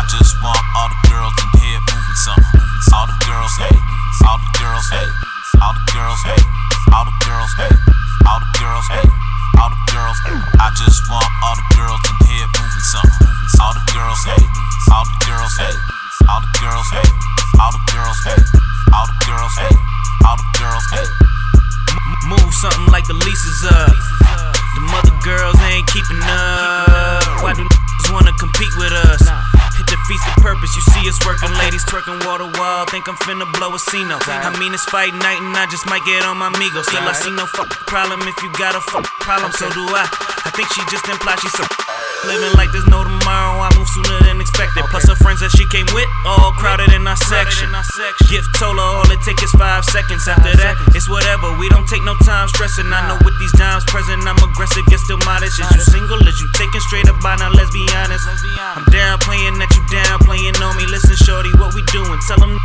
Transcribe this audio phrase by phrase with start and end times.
[0.00, 2.64] I just want all the girls in here moving something.
[2.88, 3.84] All the girls hate.
[4.24, 5.12] All the girls hate.
[5.60, 6.48] All the girls hate.
[6.88, 7.76] All the girls hate.
[8.24, 9.12] All the girls hate.
[9.60, 10.16] All the girls.
[10.56, 13.28] I just want all the girls in here moving something.
[13.60, 14.48] All the girls hate.
[14.88, 15.80] All the girls hate.
[16.32, 17.14] All the girls hate.
[17.60, 18.46] All the girls hate.
[18.96, 19.80] All the girls hate.
[20.24, 21.12] All the girls hate.
[22.24, 23.92] Move something like the leases up.
[24.24, 27.44] The mother girls ain't keeping up.
[27.44, 27.68] Why do
[28.08, 29.49] wanna compete with us?
[29.90, 32.86] Hit the purpose, you see us working, ladies twerking water wall.
[32.86, 34.22] Think I'm finna blow a scene up.
[34.26, 36.86] I mean, it's fight night and I just might get on my Migos.
[36.86, 40.06] Still, I see no fuck problem if you got a fuck problem, so do I.
[40.46, 41.89] I think she just implied she's some
[42.26, 43.60] living like there's no tomorrow.
[43.62, 44.84] I move sooner than expected.
[44.90, 47.70] Plus, her friends that she came with all crowded in our section.
[48.28, 50.26] Gift told her all it take is five seconds.
[50.28, 51.52] After that, it's whatever.
[51.56, 52.88] We don't take no time stressing.
[52.90, 55.60] I know with these dimes present, I'm aggressive, yet still modest.
[55.60, 56.20] Is you single?
[56.26, 57.50] Is you taking straight up by now?
[57.52, 58.24] Let's be honest.
[58.58, 60.84] I'm down playing that you down playing on me.
[60.86, 62.18] Listen, shorty, what we doing?
[62.28, 62.56] Tell them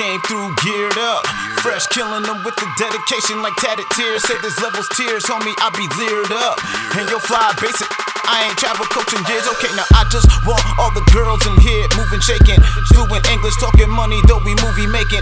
[0.00, 1.20] came through geared up,
[1.60, 4.24] fresh killing them with the dedication like tatted tears.
[4.24, 6.56] Say there's levels tears, homie, I be leered up.
[6.96, 7.84] And yo fly basic,
[8.24, 9.44] I ain't travel coaching years.
[9.44, 12.56] Okay, now I just want all the girls in here moving, shaking,
[12.96, 15.20] fluent English, talking money, though we movie making.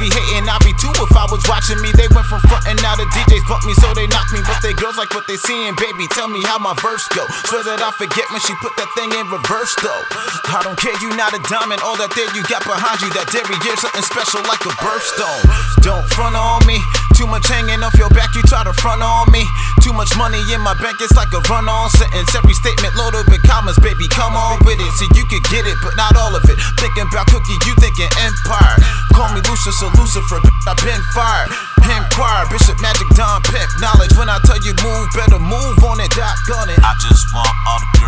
[0.00, 1.92] Be hating, I be too if I was watching me.
[1.92, 4.40] They went from front and now the DJs bump me, so they knock me.
[4.40, 6.08] But they girls like what they seeing, baby.
[6.16, 7.28] Tell me how my verse go.
[7.44, 10.02] Swear that I forget when she put that thing in reverse though.
[10.56, 11.84] I don't care, you not a diamond.
[11.84, 15.44] All that there you got behind you, that derriere, something special like a birthstone.
[15.84, 16.80] Don't front on me.
[17.20, 19.44] Too much hanging off your back, you try to front on me.
[19.84, 22.32] Too much money in my bank, it's like a run on sentence.
[22.32, 24.88] Every statement loaded with commas, baby, come on with it.
[24.96, 26.56] So you could get it, but not all of it.
[26.80, 28.80] Thinking about cookie, you thinking empire.
[29.12, 31.52] Call me Lucifer, so Lucifer, I've been fired.
[31.92, 33.68] Inquire, Bishop Magic Don Pimp.
[33.84, 36.80] Knowledge when I tell you move, better move on it, doc on it.
[36.80, 37.99] I just want all the